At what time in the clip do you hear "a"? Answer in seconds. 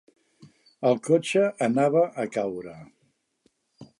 2.25-2.27